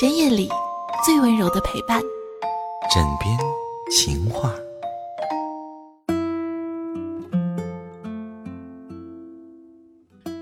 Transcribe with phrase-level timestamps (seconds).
[0.00, 0.48] 深夜里
[1.04, 2.00] 最温柔的陪伴，
[2.90, 3.38] 枕边
[3.90, 4.50] 情话。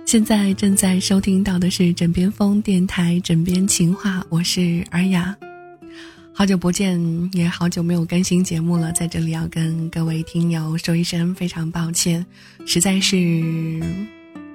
[0.06, 5.36] 现在正在收听到的是枕边风电台《枕边情话》，我是尔雅。
[6.32, 12.24] 好久不见，也好久没有更新节目了，在这里要跟各位听友说一声非常抱歉，
[12.66, 13.16] 实在是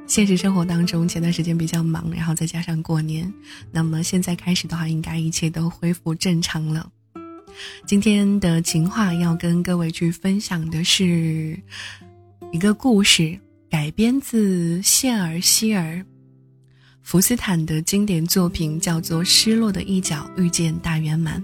[0.08, 3.32] 现实生活当中前段时间比较忙，然后再加上过年，
[3.72, 6.90] 那么现在开始的话，应该一切都恢复正常了。
[7.86, 11.60] 今天的情话要跟各位去分享的是
[12.52, 13.40] 一个故事。
[13.68, 15.96] 改编自谢尔希尔·
[17.02, 21.44] 福斯坦的经典作品，叫做《失落的一角遇见大圆满》。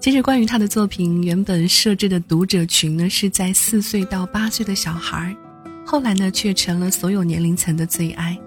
[0.00, 5.36] 其实，关于他的作品，原本设置的读者群呢是在四岁到八岁的小孩儿
[5.90, 8.38] 后来呢却成了所有年龄层的最爱，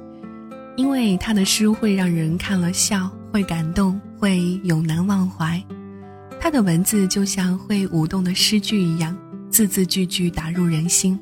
[0.76, 5.60] 因为他的诗会让人看了笑，会感动，会永难忘怀。
[6.40, 9.18] 他的文字就像会舞动的诗句一样。
[9.50, 11.20] 字字句句打入人心。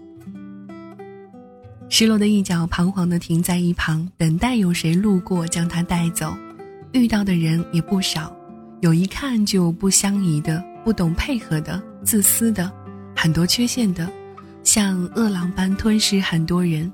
[1.88, 6.36] 失落的一角彷徨地停在一旁，等待有谁路过将它带走。
[6.92, 8.36] 遇到的人也不少，
[8.82, 12.70] 有一看就不相宜的，不懂配合的，自私的，
[13.16, 14.12] 很多缺陷的，
[14.64, 16.92] 像饿狼般吞噬很多人。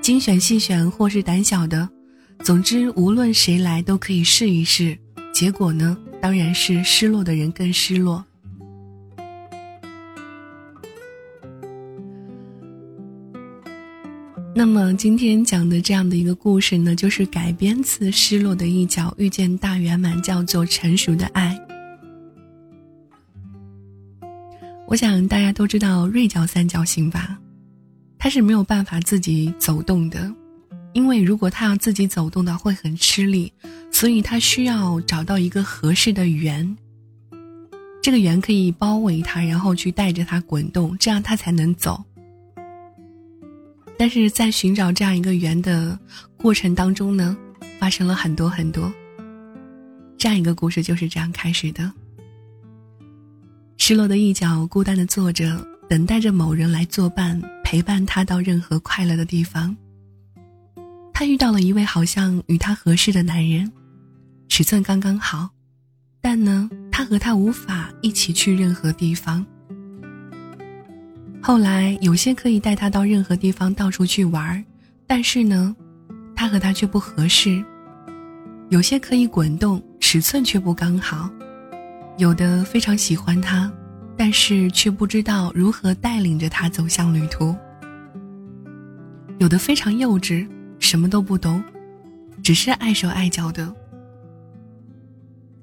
[0.00, 1.88] 精选细选或是胆小的，
[2.40, 4.96] 总之无论谁来都可以试一试。
[5.32, 8.24] 结果呢，当然是失落的人更失落。
[14.56, 21.58] 那么今天讲的这样的一个故事呢，就是改编自《失落的一角遇见大圆满》，叫做《成熟的爱》。
[24.94, 27.36] 我想大家都知道锐角三角形吧？
[28.16, 30.32] 它是没有办法自己走动的，
[30.92, 33.52] 因为如果它要自己走动的会很吃力，
[33.90, 36.76] 所以它需要找到一个合适的圆。
[38.00, 42.00] 这个圆可以包围它，然后去带着它滚动，这样它才能走。
[43.98, 45.98] 但是在寻找这样一个圆的
[46.36, 47.36] 过程当中呢，
[47.80, 48.94] 发生了很多很多。
[50.16, 51.92] 这样一个故事就是这样开始的。
[53.76, 59.76] 失落的一角，孤单的坐着，等待着某人来作伴，陪伴他到任何快乐的地方。
[61.12, 63.70] 他遇到了一位好像与他合适的男人，
[64.48, 65.50] 尺寸刚刚好，
[66.20, 69.44] 但呢，他和他无法一起去任何地方。
[71.42, 74.64] 后来有些可以带他到任何地方到处去玩
[75.06, 75.76] 但是呢，
[76.34, 77.62] 他和他却不合适。
[78.70, 81.28] 有些可以滚动，尺寸却不刚好；
[82.16, 83.70] 有的非常喜欢他，
[84.16, 87.54] 但是却不知道如何带领着他走向旅途。
[89.38, 90.46] 有的非常幼稚，
[90.78, 91.62] 什么都不懂，
[92.40, 93.74] 只是碍手碍脚的。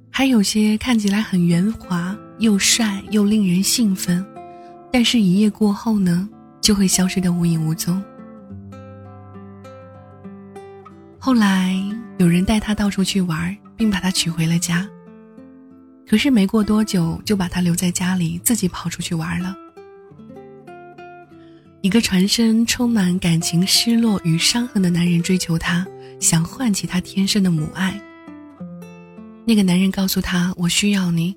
[0.09, 4.23] 还有些看起来很圆滑，又帅又令人兴奋。
[4.91, 6.27] 但是，一夜过后呢，
[6.59, 8.03] 就会消失的无影无踪。
[11.17, 11.73] 后来，
[12.17, 14.85] 有人带他到处去玩，并把他娶回了家。
[16.11, 19.55] 可是，没过多久，就把他留在家里，自己跑出去玩了。
[21.79, 25.87] 一个全身充满感情、失落与伤痕的男人追求她，
[26.19, 27.97] 想唤起她天生的母爱。
[29.45, 31.33] 那个男人告诉她：“我需要你。”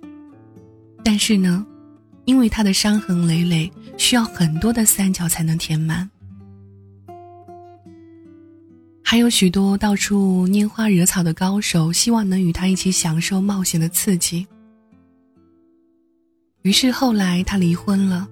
[1.05, 1.65] 但是呢？
[2.25, 6.11] 因为他的伤痕累累，需要很多的三角才能填满。
[9.05, 14.45] 还有许多到处拈花惹草的高手，希望能与他一起享受冒险的刺激。
[16.65, 18.27] 于是后来他离婚了，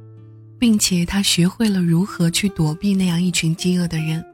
[0.58, 4.24] 并且他学会了如何去躲避那样一群饥饿的人。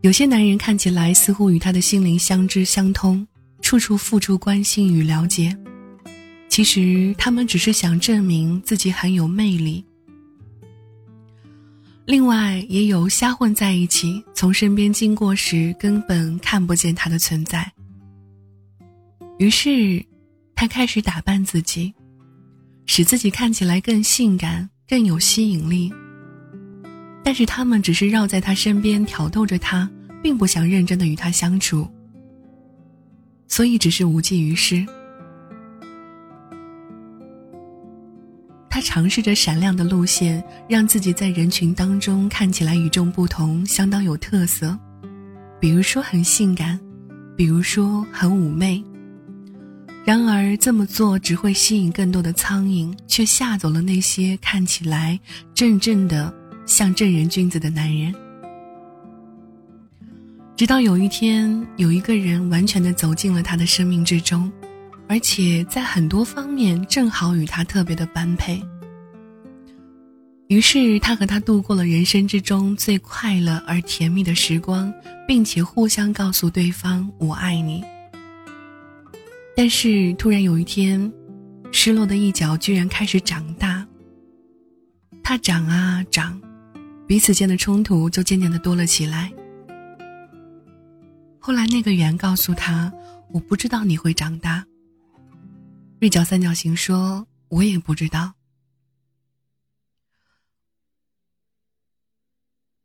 [0.00, 3.26] 有些男人看起来似乎与他的心灵相知相通，
[3.60, 5.54] 处处付出关心与了解。
[6.48, 9.84] 其实他们只是想证明自己很有魅力。
[12.06, 17.70] 另外，也有瞎混在一起，从身边经过时根本看不见他的存在。
[19.38, 20.02] 于是，
[20.60, 21.90] 他开始打扮自己，
[22.84, 25.90] 使自己看起来更性感、更有吸引力。
[27.24, 29.90] 但是，他们只是绕在他身边挑逗着他，
[30.22, 31.88] 并不想认真的与他相处，
[33.48, 34.84] 所以只是无济于事。
[38.68, 44.78] 他尝试着闪亮的路线，让自己在人群当中看起来与众不同，相当有特色。
[45.58, 46.78] 比如说很性感，
[47.34, 48.84] 比如说很妩媚。
[50.04, 55.18] 然而这么做只会吸引更多的苍蝇，却吓走了那些看起来
[55.54, 56.34] 正正的
[56.66, 58.12] 像正人君子的男人。
[60.56, 64.50] 直到有一天，有一个人完全的走进了他的生命之中，
[65.06, 68.60] 而且在很多方面正好与他特别的般配。
[70.48, 74.92] 于是他和他度过了人生之中最快乐而甜蜜的时光，
[75.28, 77.84] 并且互相告诉对方“我爱你”。
[79.56, 81.12] 但是突然有一天，
[81.70, 83.86] 失落的一角居然开始长大。
[85.22, 86.40] 它长啊长，
[87.06, 89.30] 彼此间的冲突就渐渐的多了起来。
[91.38, 92.90] 后来那个圆告诉他
[93.32, 94.64] ：“我不知道你会长大。”
[96.00, 98.32] 锐角三角形说：“我也不知道。”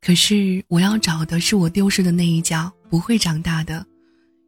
[0.01, 3.85] 可是我要找的是我丢失的那一角，不会长大的。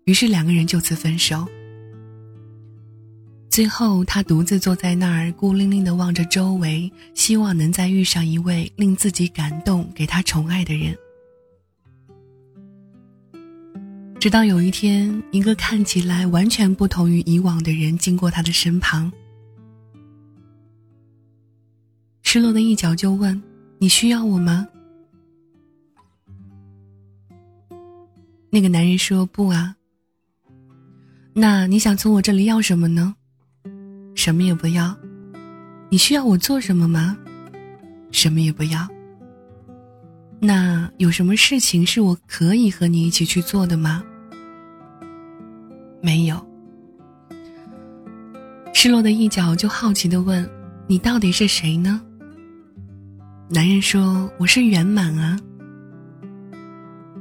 [0.06, 1.48] 于是两个人就此分手。
[3.58, 10.96] 最后，他独自坐在那儿，孤零零的望着周围，希望能再遇上一位令自己感动、给他宠爱的人。
[14.20, 19.12] 直到有一天，一个看起来完全不同于以往的人经过他的身旁，
[22.22, 23.42] 失落的一角就问
[23.82, 24.68] ：“你需要我吗？”
[28.54, 29.76] 那个男人说：“不啊。”
[31.34, 33.16] 那你想从我这里要什么呢？
[34.18, 34.94] 什么也不要。
[35.90, 37.18] 你需要我做什么吗？
[38.12, 38.86] 什么也不要。
[40.40, 44.04] 那有什么事情是我可以和你一起去做的吗？
[46.02, 46.46] 没有。
[48.74, 50.48] 失落的一角就好奇的问
[50.88, 52.02] ：“你到底是谁呢？”
[53.50, 55.40] 男人说：“我是圆满啊。”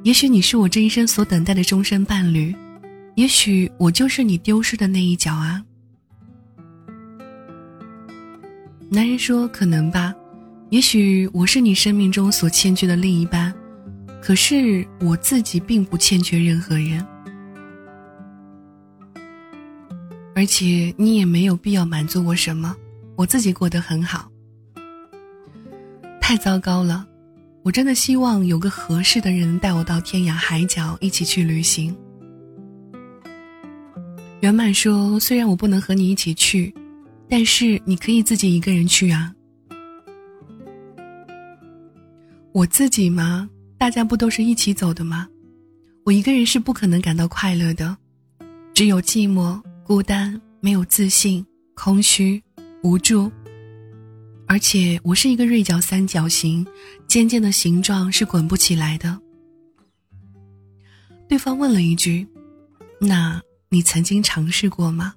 [0.02, 2.54] 也许你是我这一生所等待的终身伴侣，
[3.16, 5.62] 也许我就是你丢失的那一角啊。
[8.88, 10.14] 男人说：“可能吧，
[10.70, 13.52] 也许我是你生命中所欠缺的另一半，
[14.22, 17.04] 可是我自己并不欠缺任何人，
[20.34, 22.76] 而且你也没有必要满足我什么，
[23.16, 24.30] 我自己过得很好。”
[26.20, 27.06] 太糟糕了。
[27.62, 31.92] 我真的希望有个合适的人带我到天涯海角一起去旅行。
[34.38, 36.72] 圆满说：“虽然我不能和你一起去，
[37.28, 39.34] 但是你可以自己一个人去啊。”
[42.52, 43.48] 我自己吗？
[43.76, 45.28] 大家不都是一起走的吗？
[46.04, 47.94] 我一个人是不可能感到快乐的，
[48.72, 51.44] 只有寂寞、孤单、没有自信、
[51.74, 52.42] 空虚、
[52.82, 53.30] 无助。
[54.48, 56.64] 而且我是一个锐角三角形，
[57.08, 59.20] 尖尖的形状是滚不起来的。
[61.28, 62.26] 对方问了一句
[63.00, 65.12] ：“那你曾经尝试过吗？”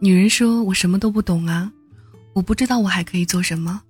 [0.00, 1.72] 女人说：“我什么都不懂啊，
[2.32, 3.82] 我不知道我还可以做什么。”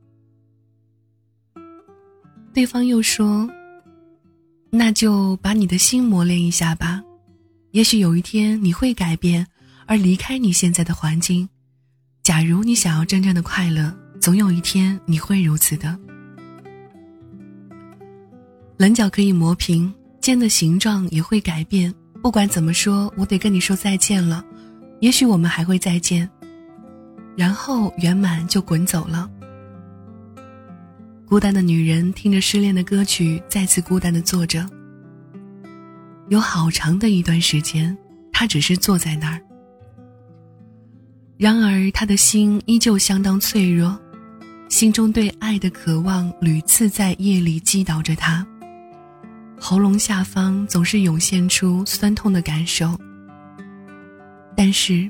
[2.54, 3.48] 对方又说
[4.70, 7.02] ：“那就把你的心磨练一下吧，
[7.72, 9.46] 也许有一天你会改变。”
[9.90, 11.48] 而离开你现在的环境，
[12.22, 13.90] 假如你想要真正的快乐，
[14.20, 15.98] 总有一天你会如此的。
[18.76, 19.90] 棱角可以磨平，
[20.20, 21.90] 尖的形状也会改变。
[22.22, 24.44] 不管怎么说，我得跟你说再见了。
[25.00, 26.28] 也许我们还会再见。
[27.36, 29.30] 然后圆满就滚走了。
[31.24, 34.68] 孤单的女人听着失恋的歌曲，再次孤单的坐着。
[36.28, 37.96] 有好长的一段时间，
[38.32, 39.40] 她只是坐在那儿。
[41.36, 43.96] 然而，他的心依旧相当脆弱，
[44.68, 48.44] 心中对爱的渴望屡次在夜里击倒着他。
[49.60, 52.98] 喉咙下方总是涌现出酸痛的感受。
[54.58, 55.08] 但是，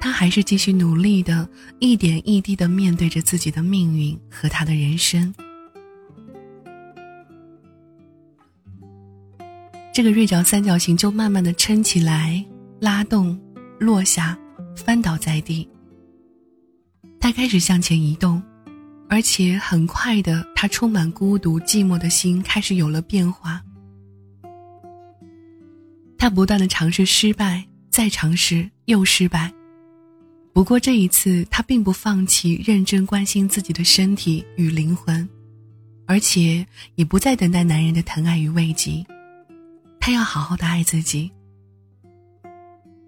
[0.00, 1.46] 他还是继续努力的，
[1.78, 5.34] 一点一滴的面对着自己的命运和他的人生。
[9.92, 12.42] 这个锐角三角形就慢慢的撑起来，
[12.80, 13.38] 拉动，
[13.78, 14.38] 落下。
[14.74, 15.68] 翻倒在地，
[17.20, 18.42] 他开始向前移动，
[19.10, 23.60] 而且很快的，他充满孤独寂寞的心开始有了变化。
[26.16, 27.67] 他不断的尝试失败，
[27.98, 29.52] 再尝试又失败，
[30.52, 35.28] 不过这一次他并不放弃认真关心自己的身体与灵魂，
[36.06, 36.64] 而且
[36.94, 39.04] 也不再等待男人的疼爱与慰藉，
[39.98, 41.28] 他要好好的爱自己。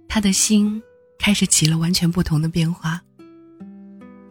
[0.08, 0.82] 他的心。
[1.20, 3.00] 开始起了完全不同的变化。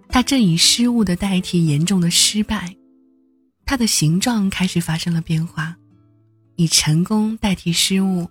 [0.10, 2.76] 他正以失误的代替严重的失败，
[3.64, 5.78] 他的形状开始发生了变化，
[6.56, 8.28] 以成功代替失误。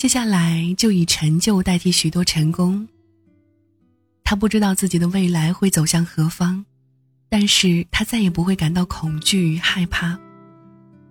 [0.00, 2.88] 接下来就以成就代替许多成功。
[4.24, 6.64] 他不知道自己的未来会走向何方，
[7.28, 10.18] 但是他再也不会感到恐惧与害怕。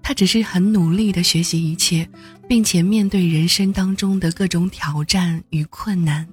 [0.01, 2.09] 他只是很努力的学习一切，
[2.47, 6.27] 并且面对人生当中的各种挑战与困难。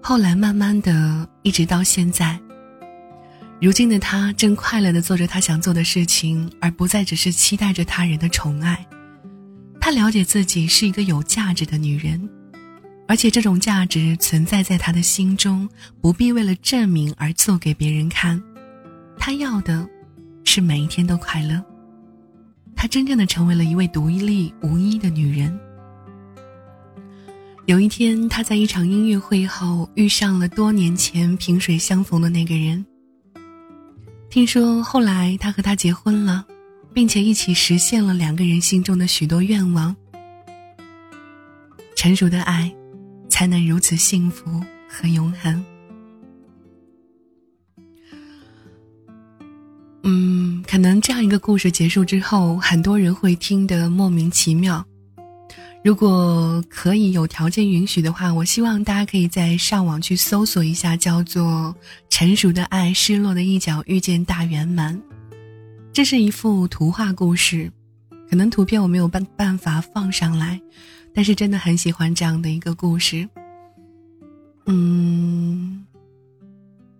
[0.00, 2.38] 后来，慢慢的，一直到现在，
[3.60, 8.86] 如今的他正快乐的做着他想做的事情，而不再只是期待着他人的宠爱。
[9.90, 12.30] 他了解自己是一个有价值的女人，
[13.08, 15.68] 而且这种价值存在在他的心中，
[16.00, 18.40] 不必为了证明而做给别人看。
[19.18, 19.84] 他要的，
[20.44, 21.60] 是每一天都快乐。
[22.76, 25.58] 他真正的成为了一位独立无依的女人。
[27.66, 32.86] 有一天，他在一场音乐会后遇上了多年前萍水相逢的那个人。
[34.28, 36.46] 听说后来他和他结婚了，
[36.92, 39.94] 并且一起实现了两个人心中的许多愿望。
[41.96, 42.72] 成熟的爱，
[43.28, 45.64] 才能如此幸福和永恒。
[50.02, 54.82] 嗯，可能这样一个故事结束之后，很多人会听得莫名其妙。
[55.84, 61.44] 如果可以有条件允许的话，我希望大家可以在上网去搜索一下，叫做
[62.08, 64.96] 《成熟的爱，失落的一角遇见大圆满》。
[65.92, 67.70] 这是一幅图画故事，
[68.28, 70.58] 可能图片我没有办办法放上来，
[71.12, 73.28] 但是真的很喜欢这样的一个故事。
[74.66, 75.84] 嗯，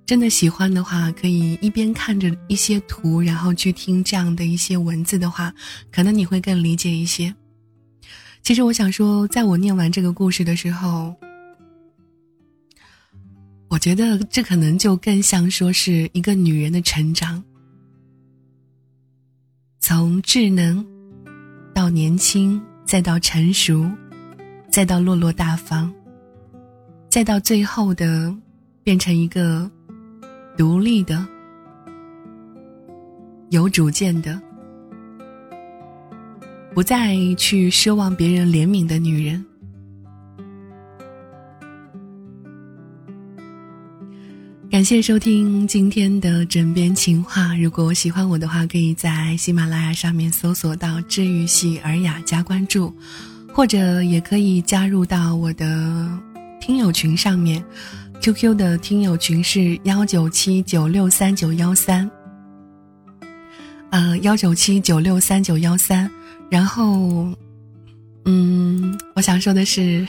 [0.05, 5.55] 真的喜欢的话，可以一边看着一些图，然后去听这样的一些文字的话，
[5.93, 7.33] 可能你会更理解一些。
[8.43, 11.15] 其实我想说，在我念完这个故事的时候，
[13.69, 17.43] 我觉得这可能就更像说是一个女人的成长，
[19.83, 20.87] 从稚嫩
[21.75, 23.91] 到年轻，再到成熟，
[24.71, 25.91] 再到落落大方，
[27.09, 28.33] 再到最后的
[28.85, 29.69] 变成一个
[30.55, 31.27] 独立的、
[33.49, 34.41] 有主见的。
[36.75, 39.45] 不再去奢望别人怜悯的女人。
[44.81, 47.55] 感谢收听今天的枕边情话。
[47.55, 52.91] 如果喜欢我的话，可以在喜马拉雅上面搜索到“治愈系尔雅”加关注，
[53.53, 56.09] 或者也可以加入到我的
[56.63, 57.63] 听友群上面。
[58.23, 62.11] QQ 的听友群是幺九七九六三九幺三，
[63.91, 66.11] 呃，幺九七九六三九幺三。
[66.51, 67.31] 然后，
[68.25, 70.09] 嗯，我想说的是，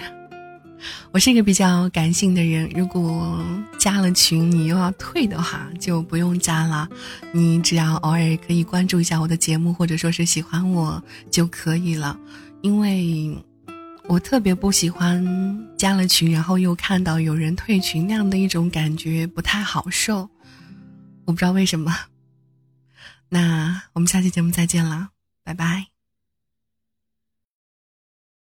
[1.12, 2.70] 我是一个比较感性的人。
[2.76, 3.44] 如果
[3.80, 6.88] 加了群你又要退的话，就不用加了。
[7.34, 12.18] 你只要偶尔可以关注一下我的节目，或者说是喜欢我就可以了。
[12.62, 13.38] 因为
[14.08, 15.26] 我特别不喜欢
[15.78, 20.30] 加了群，然后又看到有人退群那样的一种感觉，不太好受。
[21.26, 21.96] 我不知道为什么。
[23.30, 25.10] 那我们下期节目再见了，
[25.44, 25.91] 拜拜。